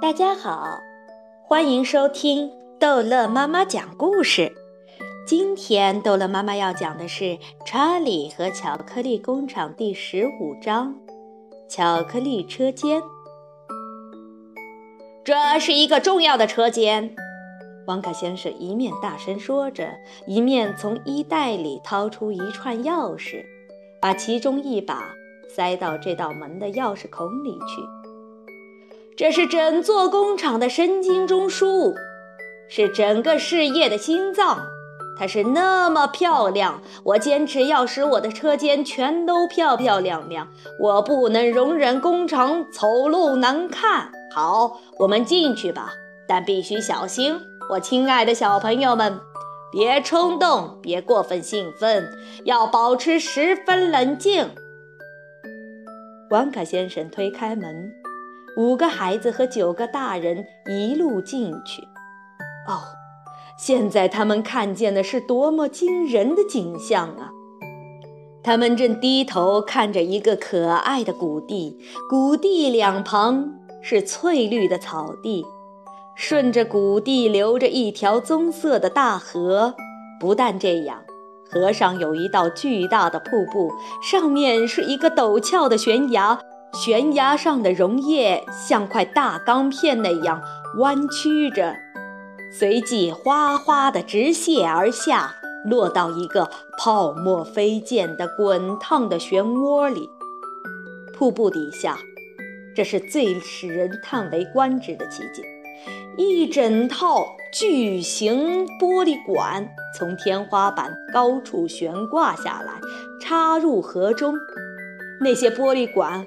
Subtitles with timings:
[0.00, 0.80] 大家好，
[1.42, 4.50] 欢迎收听逗乐妈妈讲故事。
[5.26, 7.24] 今天逗乐妈妈要讲的是
[7.66, 10.94] 《查理和巧克力工厂》第十五章
[11.68, 13.02] 《巧克力车间》。
[15.22, 17.14] 这是一个重要的车间，
[17.86, 19.90] 王卡先生一面大声说着，
[20.26, 23.44] 一面从衣袋里掏出一串钥匙，
[24.00, 25.12] 把其中一把
[25.54, 27.99] 塞到这道门的钥匙孔里去。
[29.20, 31.94] 这是整座工厂的神经中枢，
[32.70, 34.62] 是整个事业的心脏。
[35.18, 40.48] 它是那么漂亮，我坚持要使我的车间全都漂漂亮亮。
[40.78, 44.10] 我不能容忍工厂丑陋难看。
[44.34, 45.92] 好，我们进去吧，
[46.26, 49.20] 但必须小心，我亲爱的小朋友们，
[49.70, 52.10] 别冲动，别过分兴奋，
[52.44, 54.48] 要保持十分冷静。
[56.30, 57.99] 王卡先生推开门。
[58.56, 61.82] 五个孩子和九个大人一路进去。
[62.66, 62.82] 哦，
[63.58, 67.30] 现在他们看见的是多么惊人的景象啊！
[68.42, 75.44] 他们正低头看着一个可爱的谷地，谷地两旁是翠绿的草地，
[76.14, 79.74] 顺着谷地流着一条棕色的大河。
[80.18, 81.02] 不但这样，
[81.50, 83.70] 河上有一道巨大的瀑布，
[84.02, 86.40] 上面是一个陡峭的悬崖。
[86.72, 90.40] 悬崖上的溶液像块大钢片那样
[90.78, 91.76] 弯曲着，
[92.52, 96.48] 随即哗哗地直泻而下，落到一个
[96.78, 100.08] 泡沫飞溅的滚烫的漩涡里。
[101.12, 101.98] 瀑布底下，
[102.74, 105.44] 这是最使人叹为观止的奇景：
[106.16, 112.72] 一整套巨型玻璃管从天花板高处悬挂下来，
[113.20, 114.34] 插入河中。
[115.20, 116.24] 那些玻璃管。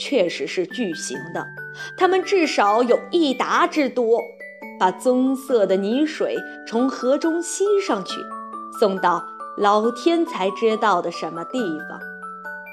[0.00, 1.46] 确实是巨型的，
[1.96, 4.18] 它们至少有一沓之多，
[4.78, 8.14] 把棕色的泥水从河中吸上去，
[8.80, 9.22] 送到
[9.58, 12.00] 老天才知道的什么地方。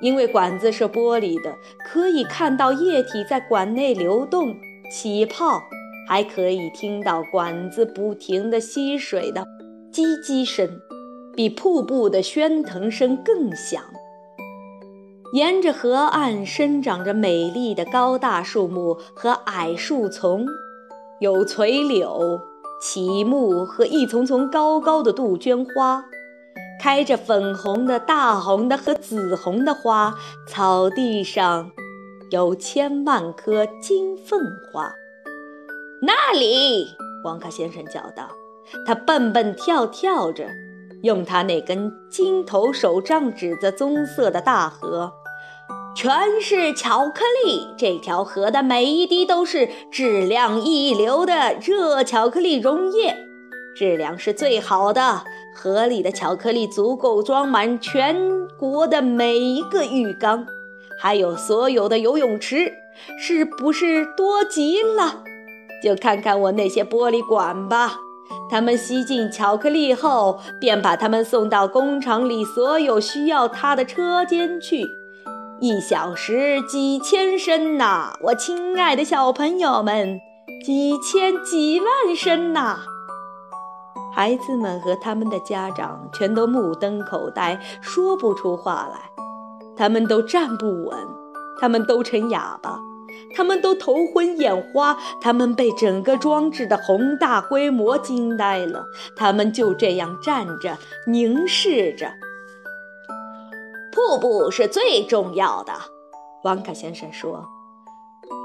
[0.00, 1.52] 因为管子是玻璃的，
[1.84, 4.56] 可以看到液体在管内流动
[4.88, 5.60] 起泡，
[6.08, 9.44] 还可以听到管子不停地吸水的
[9.92, 10.80] 叽叽声，
[11.34, 13.82] 比瀑布的喧腾声更响。
[15.32, 20.46] 沿着河岸生长着美丽的高大树木和矮树丛，
[21.20, 22.40] 有垂柳、
[22.80, 26.02] 奇木和一丛丛高高的杜鹃花，
[26.80, 30.14] 开着粉红的、大红的和紫红的花。
[30.48, 31.72] 草地上
[32.30, 34.40] 有千万棵金凤
[34.72, 34.90] 花。
[36.00, 36.86] 那里，
[37.22, 38.30] 王卡先生叫道，
[38.86, 40.48] 他蹦蹦跳跳着。
[41.02, 45.12] 用他那根金头手杖指着棕色的大河，
[45.94, 47.68] 全是巧克力。
[47.76, 53.16] 这条河的每一滴都是质量一流的热巧克力溶液，
[53.76, 55.22] 质量是最好的。
[55.54, 58.16] 河里的巧克力足够装满全
[58.56, 60.46] 国的每一个浴缸，
[61.00, 62.72] 还有所有的游泳池，
[63.20, 65.24] 是不是多极了？
[65.82, 67.98] 就看看我那些玻璃管吧。
[68.50, 74.86] 他们吸进巧克力后，便把它们送到工厂里所有需要它的车间去。
[75.60, 80.20] 一小时几千升呐，我亲爱的小朋友们，
[80.64, 82.78] 几千几万升呐！
[84.14, 89.10] 孩子们和他们的家长全都目瞪口呆，说不出话来。
[89.76, 90.96] 他们都站不稳，
[91.60, 92.80] 他们都成哑巴。
[93.34, 98.84] 他们都头昏眼花，他们被整个装置的宏大规模惊呆了。
[99.16, 102.10] 他们就这样站着，凝视着。
[103.92, 105.72] 瀑布是最重要的，
[106.44, 107.44] 王卡先生说。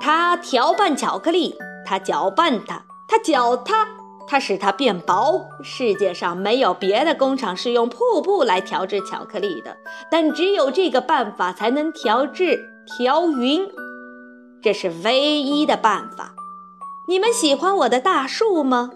[0.02, 3.88] 他调拌巧克力，他搅拌它，他搅它，
[4.28, 5.46] 他使它变薄。
[5.64, 9.78] 世界上没有别的工厂是用瀑布来调制巧克力的，
[10.10, 12.60] 但只有这个办法才能调制
[12.98, 13.66] 调匀。
[14.64, 16.34] 这是唯一的办法。
[17.10, 18.92] 你们喜欢我的大树吗？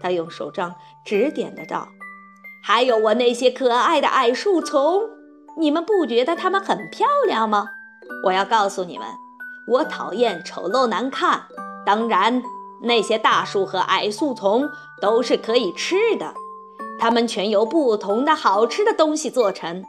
[0.00, 0.74] 他用手杖
[1.04, 1.88] 指点的道。
[2.62, 5.02] 还有我那些可爱的矮树丛，
[5.58, 7.68] 你们不觉得它们很漂亮吗？
[8.24, 9.06] 我要告诉你们，
[9.68, 11.42] 我讨厌丑陋难看。
[11.84, 12.42] 当然，
[12.82, 14.66] 那些大树和矮树丛
[15.02, 16.32] 都是可以吃的，
[16.98, 19.84] 它们全由不同的好吃的东西做成。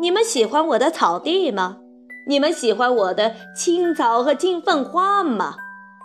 [0.00, 1.76] 你们喜欢我的草地吗？
[2.28, 5.54] 你们喜欢我的青草和金凤花吗，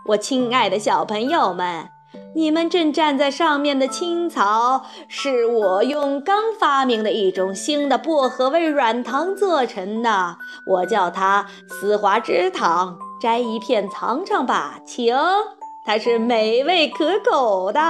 [0.10, 1.90] 我亲爱的小朋友们？
[2.36, 10.38] 你们正站在上面的青草，是我用刚发明的一种新的薄荷味软糖做成的，
[10.68, 13.00] 我叫它丝滑之糖。
[13.20, 15.16] 摘一片尝尝吧，请，
[15.86, 17.82] 它是美味可口的。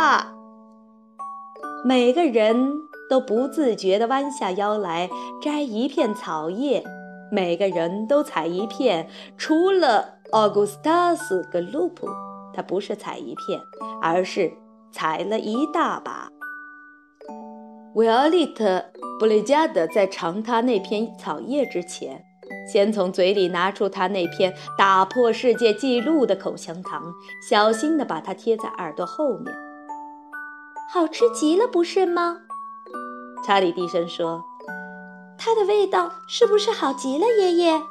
[1.84, 2.72] 每个人
[3.10, 5.10] 都不自觉地弯下腰来
[5.42, 6.84] 摘一片草叶，
[7.32, 9.08] 每个人都采一片，
[9.38, 12.08] 除了奥古斯塔斯·格鲁普，
[12.54, 13.60] 他不是采一片，
[14.02, 14.52] 而是
[14.92, 16.28] 采了一大把。
[17.96, 18.66] 维奥利特·
[19.20, 22.24] 布雷加德在尝他那片草叶之前。
[22.70, 27.14] 先从嘴里拿出他那片打破世界纪录的口香糖，
[27.50, 29.56] 小心地把它贴在耳朵后面。
[30.94, 32.40] 好吃极了，不是吗？
[33.46, 34.44] 查理低声说
[35.44, 37.82] ：“它的味道是不是好极了，爷爷？”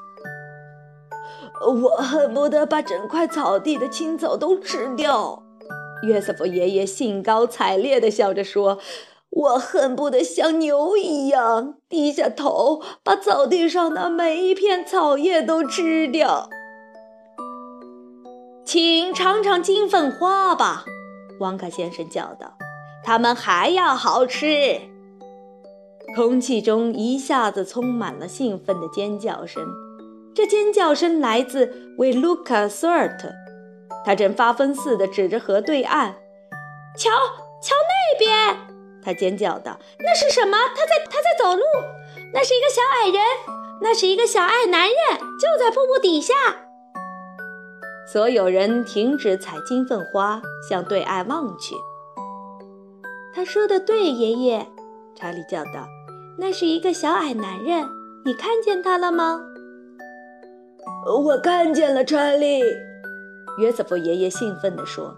[1.67, 5.43] 我恨不得把整块草地的青草都吃掉。”
[6.06, 8.79] 约瑟夫爷爷兴高采烈地笑着说。
[9.32, 16.50] 我恨不得像牛一样低下头，把草地上的每一片草叶都吃掉。
[18.64, 20.85] 请尝尝金粉花吧，
[21.38, 22.55] 王卡先生叫道
[23.06, 24.81] ：“它们还要好吃。”
[26.14, 29.64] 空气中一下子充满了兴奋的尖叫声。
[30.34, 33.28] 这尖叫声来自维卢卡·索尔特，
[34.04, 36.14] 他正发疯似的指着河对岸
[36.96, 37.10] ：“瞧，
[37.62, 38.56] 瞧那边！”
[39.02, 40.56] 他尖叫道：“那是什么？
[40.76, 41.62] 他在他在走路。
[42.32, 43.20] 那是一个小矮人，
[43.82, 46.34] 那是一个小矮男人，就在瀑布底下。”
[48.06, 51.74] 所有人停止采金粉花，向对岸望去。
[53.34, 54.66] 他说的对，爷爷，
[55.14, 55.86] 查理叫道
[56.38, 57.86] ：“那是一个小矮男人，
[58.24, 59.40] 你看见他了吗
[61.24, 62.60] ？”“我看见了，查理。”
[63.58, 65.16] 约瑟夫爷爷兴奋地说。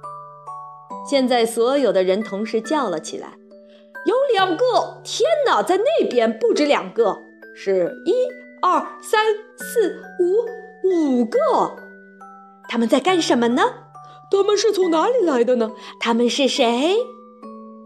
[1.09, 3.35] 现在所有的人同时叫了起来。
[4.05, 4.65] 有两个！
[5.05, 7.17] 天哪，在那边不止两个，
[7.55, 8.13] 是一、
[8.61, 9.27] 二、三、
[9.57, 10.39] 四、五，
[10.89, 11.39] 五个！
[12.69, 13.63] 他们在干什么呢？
[14.31, 15.73] 他们是从哪里来的呢？
[16.01, 16.97] 他们是谁？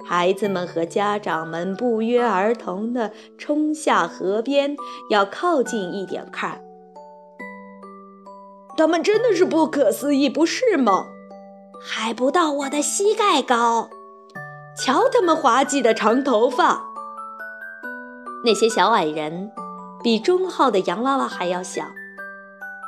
[0.08, 4.76] 孩子们和家长们不约而同地冲下河边，
[5.11, 6.62] 要靠近一点看。
[8.76, 11.06] 他们真的是不可思议，不是吗？
[11.82, 13.91] 还不到我的膝盖高。
[14.76, 16.85] 瞧他们滑稽的长头发，
[18.44, 19.50] 那些小矮人
[20.05, 21.82] 比中号的洋娃娃还要小。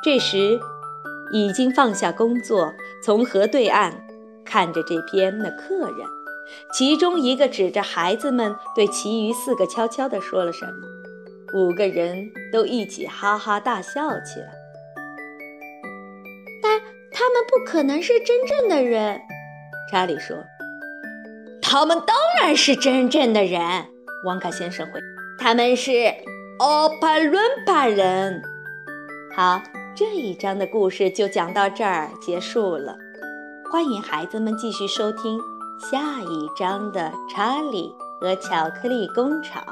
[0.03, 0.59] 这时，
[1.33, 2.71] 已经放下工作，
[3.03, 4.05] 从河对岸
[4.45, 6.07] 看着这边的客人，
[6.73, 10.71] 其中一个指着孩子们，对其余四个悄悄地说了什么。
[11.53, 14.47] 五个人都一起哈哈大笑起来。
[16.61, 16.79] 但
[17.11, 19.19] 他们不可能是真正的人，
[19.91, 20.37] 查理说。
[21.61, 23.61] 他们当然是真正的人，
[24.25, 24.99] 王卡先生回。
[25.39, 25.91] 他们是
[26.59, 28.41] 奥帕伦巴人。
[29.35, 29.61] 好，
[29.95, 32.97] 这一章的故事就讲到这儿结束了。
[33.71, 35.39] 欢迎孩子们继续收听
[35.79, 39.63] 下一章的《查理和巧克力工厂》。